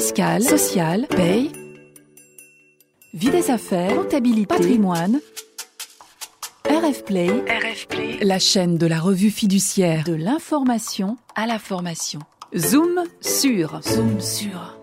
[0.00, 1.52] fiscale, sociale, paye,
[3.12, 5.20] vie des affaires, comptabilité, patrimoine.
[6.64, 7.28] RF Play,
[8.22, 12.20] la chaîne de la revue fiduciaire de l'information à la formation.
[12.56, 14.78] Zoom sur, zoom sur.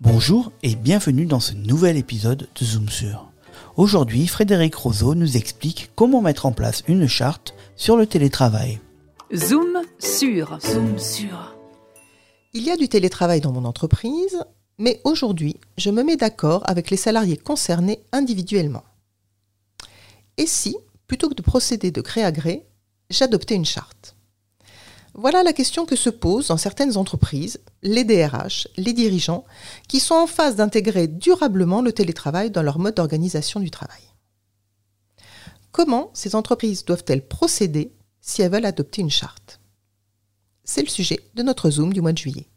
[0.00, 3.32] Bonjour et bienvenue dans ce nouvel épisode de Zoom sur.
[3.76, 8.78] Aujourd'hui, Frédéric Roseau nous explique comment mettre en place une charte sur le télétravail.
[9.34, 11.55] Zoom sur, zoom sur.
[12.56, 14.42] Il y a du télétravail dans mon entreprise,
[14.78, 18.82] mais aujourd'hui, je me mets d'accord avec les salariés concernés individuellement.
[20.38, 20.74] Et si,
[21.06, 22.66] plutôt que de procéder de gré à gré,
[23.10, 24.16] j'adoptais une charte?
[25.12, 29.44] Voilà la question que se posent dans certaines entreprises les DRH, les dirigeants,
[29.86, 34.00] qui sont en phase d'intégrer durablement le télétravail dans leur mode d'organisation du travail.
[35.72, 37.92] Comment ces entreprises doivent-elles procéder
[38.22, 39.55] si elles veulent adopter une charte?
[40.66, 42.48] C'est le sujet de notre Zoom du mois de juillet.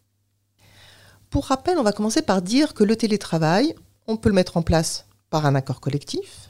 [1.29, 3.75] Pour rappel, on va commencer par dire que le télétravail,
[4.07, 6.49] on peut le mettre en place par un accord collectif,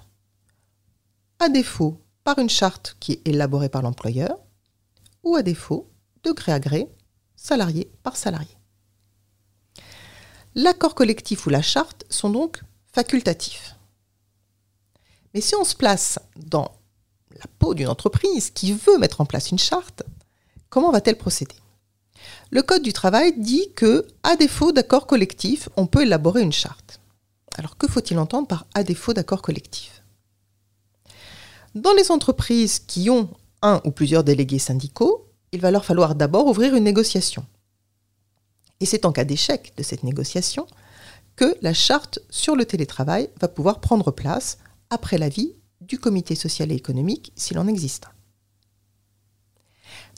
[1.38, 4.40] à défaut par une charte qui est élaborée par l'employeur,
[5.24, 5.92] ou à défaut,
[6.24, 6.88] de gré à gré,
[7.36, 8.58] salarié par salarié.
[10.56, 13.76] L'accord collectif ou la charte sont donc facultatifs.
[15.34, 16.72] Mais si on se place dans
[17.32, 20.04] la peau d'une entreprise qui veut mettre en place une charte,
[20.70, 21.56] Comment va-t-elle procéder?
[22.52, 27.00] Le Code du travail dit que, à défaut d'accord collectif, on peut élaborer une charte.
[27.58, 30.04] Alors que faut-il entendre par à défaut d'accord collectif?
[31.76, 33.30] Dans les entreprises qui ont
[33.62, 37.46] un ou plusieurs délégués syndicaux, il va leur falloir d'abord ouvrir une négociation.
[38.80, 40.68] Et c'est en cas d'échec de cette négociation
[41.36, 44.58] que la charte sur le télétravail va pouvoir prendre place
[44.90, 48.19] après l'avis du comité social et économique s'il en existe un.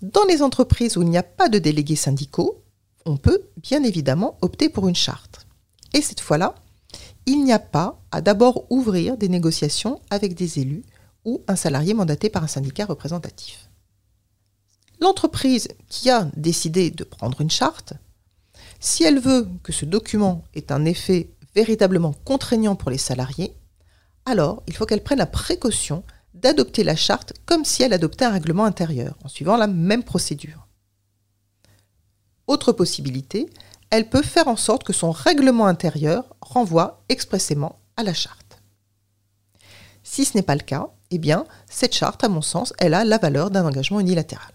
[0.02, 2.64] Dans les entreprises où il n'y a pas de délégués syndicaux,
[3.06, 5.46] on peut bien évidemment opter pour une charte.
[5.94, 6.56] Et cette fois-là,
[7.28, 10.84] il n'y a pas à d'abord ouvrir des négociations avec des élus
[11.24, 13.70] ou un salarié mandaté par un syndicat représentatif.
[15.00, 17.94] L'entreprise qui a décidé de prendre une charte,
[18.80, 23.54] si elle veut que ce document ait un effet véritablement contraignant pour les salariés,
[24.26, 28.32] alors il faut qu'elle prenne la précaution d'adopter la charte comme si elle adoptait un
[28.32, 30.68] règlement intérieur, en suivant la même procédure.
[32.48, 33.50] Autre possibilité,
[33.90, 38.62] elle peut faire en sorte que son règlement intérieur renvoie expressément à la charte.
[40.04, 43.04] Si ce n'est pas le cas, eh bien, cette charte, à mon sens, elle a
[43.04, 44.52] la valeur d'un engagement unilatéral.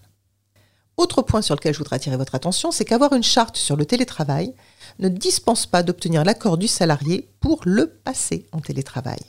[0.97, 3.85] Autre point sur lequel je voudrais attirer votre attention, c'est qu'avoir une charte sur le
[3.85, 4.55] télétravail
[4.99, 9.21] ne dispense pas d'obtenir l'accord du salarié pour le passer en télétravail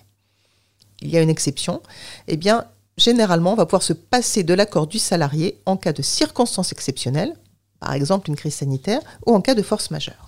[1.02, 1.82] il y a une exception,
[2.28, 2.66] eh bien,
[2.98, 7.36] généralement, on va pouvoir se passer de l'accord du salarié en cas de circonstances exceptionnelles,
[7.80, 10.28] par exemple une crise sanitaire, ou en cas de force majeure.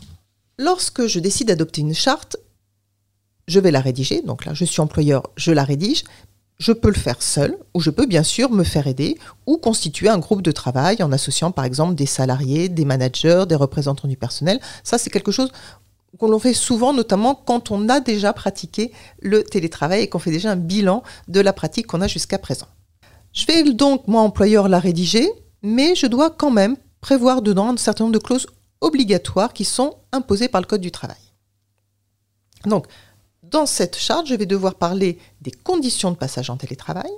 [0.58, 2.38] Lorsque je décide d'adopter une charte,
[3.48, 6.04] je vais la rédiger, donc là je suis employeur, je la rédige,
[6.60, 10.10] je peux le faire seul, ou je peux bien sûr me faire aider, ou constituer
[10.10, 14.18] un groupe de travail en associant par exemple des salariés, des managers, des représentants du
[14.18, 14.60] personnel.
[14.84, 15.50] Ça c'est quelque chose
[16.18, 20.32] qu'on l'on fait souvent, notamment quand on a déjà pratiqué le télétravail et qu'on fait
[20.32, 22.68] déjà un bilan de la pratique qu'on a jusqu'à présent.
[23.32, 25.30] Je vais donc, moi, employeur, la rédiger,
[25.62, 28.48] mais je dois quand même prévoir dedans un certain nombre de clauses
[28.82, 31.18] obligatoires qui sont imposées par le Code du travail.
[32.66, 32.88] Donc,
[33.44, 37.10] dans cette charte, je vais devoir parler des conditions de passage en télétravail,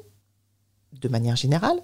[0.99, 1.79] de manière générale,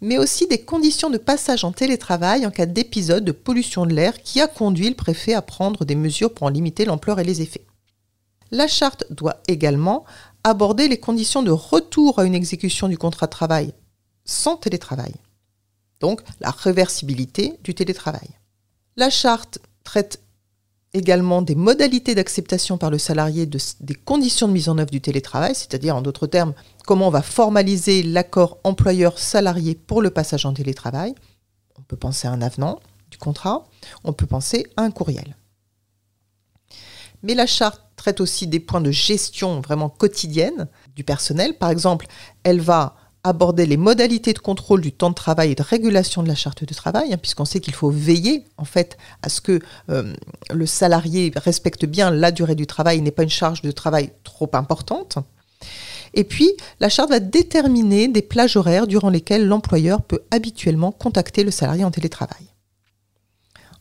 [0.00, 4.22] mais aussi des conditions de passage en télétravail en cas d'épisode de pollution de l'air
[4.22, 7.42] qui a conduit le préfet à prendre des mesures pour en limiter l'ampleur et les
[7.42, 7.64] effets.
[8.50, 10.04] La charte doit également
[10.44, 13.72] aborder les conditions de retour à une exécution du contrat de travail
[14.24, 15.14] sans télétravail,
[16.00, 18.28] donc la réversibilité du télétravail.
[18.96, 20.20] La charte traite
[20.92, 25.54] également des modalités d'acceptation par le salarié des conditions de mise en œuvre du télétravail,
[25.54, 31.14] c'est-à-dire en d'autres termes, comment on va formaliser l'accord employeur-salarié pour le passage en télétravail.
[31.78, 32.80] On peut penser à un avenant
[33.10, 33.64] du contrat,
[34.04, 35.36] on peut penser à un courriel.
[37.22, 41.58] Mais la charte traite aussi des points de gestion vraiment quotidienne du personnel.
[41.58, 42.06] Par exemple,
[42.44, 46.28] elle va aborder les modalités de contrôle du temps de travail et de régulation de
[46.28, 49.60] la charte de travail, hein, puisqu'on sait qu'il faut veiller en fait à ce que
[49.90, 50.14] euh,
[50.50, 54.10] le salarié respecte bien la durée du travail et n'ait pas une charge de travail
[54.24, 55.18] trop importante.
[56.14, 56.50] Et puis,
[56.80, 61.84] la charte va déterminer des plages horaires durant lesquelles l'employeur peut habituellement contacter le salarié
[61.84, 62.46] en télétravail.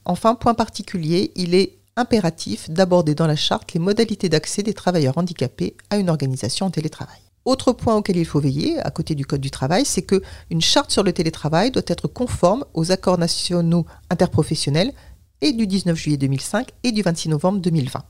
[0.06, 5.18] Enfin, point particulier, il est impératif d'aborder dans la charte les modalités d'accès des travailleurs
[5.18, 7.29] handicapés à une organisation en télétravail.
[7.46, 10.92] Autre point auquel il faut veiller, à côté du Code du travail, c'est qu'une charte
[10.92, 14.94] sur le télétravail doit être conforme aux accords nationaux interprofessionnels
[15.42, 18.04] et du 19 juillet 2005 et du 26 novembre 2020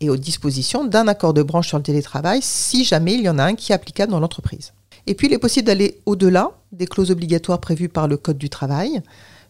[0.00, 3.38] et aux dispositions d'un accord de branche sur le télétravail si jamais il y en
[3.38, 4.72] a un qui est applicable dans l'entreprise.
[5.06, 8.50] Et puis il est possible d'aller au-delà des clauses obligatoires prévues par le Code du
[8.50, 9.02] travail,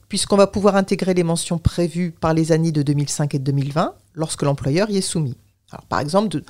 [0.09, 3.95] puisqu'on va pouvoir intégrer les mentions prévues par les années de 2005 et de 2020
[4.15, 5.37] lorsque l'employeur y est soumis.
[5.73, 6.43] Alors, par exemple,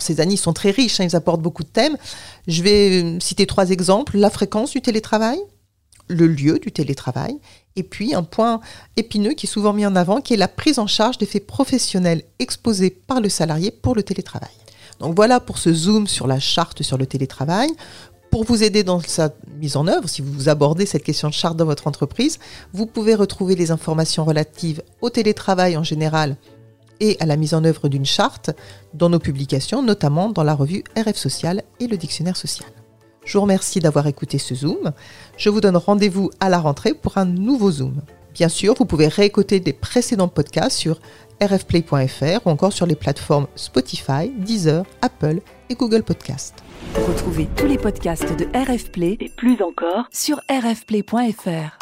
[0.00, 1.96] ces années sont très riches, hein, ils apportent beaucoup de thèmes.
[2.46, 4.16] Je vais euh, citer trois exemples.
[4.16, 5.40] La fréquence du télétravail,
[6.08, 7.36] le lieu du télétravail,
[7.76, 8.60] et puis un point
[8.96, 11.46] épineux qui est souvent mis en avant, qui est la prise en charge des faits
[11.46, 14.50] professionnels exposés par le salarié pour le télétravail.
[15.00, 17.70] Donc voilà pour ce zoom sur la charte sur le télétravail.
[18.30, 21.56] Pour vous aider dans sa mise en œuvre, si vous abordez cette question de charte
[21.56, 22.38] dans votre entreprise,
[22.72, 26.36] vous pouvez retrouver les informations relatives au télétravail en général
[27.00, 28.50] et à la mise en œuvre d'une charte
[28.94, 32.68] dans nos publications, notamment dans la revue RF Social et le Dictionnaire Social.
[33.24, 34.92] Je vous remercie d'avoir écouté ce Zoom.
[35.36, 38.02] Je vous donne rendez-vous à la rentrée pour un nouveau Zoom.
[38.34, 41.00] Bien sûr, vous pouvez réécouter des précédents podcasts sur
[41.42, 46.62] rfplay.fr ou encore sur les plateformes Spotify, Deezer, Apple et Google Podcasts.
[47.06, 51.78] Retrouvez tous les podcasts de RF Play et plus encore sur rfplay.fr.